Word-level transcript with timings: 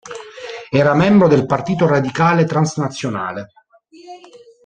Era 0.71 0.95
membro 0.95 1.27
del 1.27 1.45
Partito 1.45 1.85
Radicale 1.85 2.45
Transnazionale. 2.45 3.51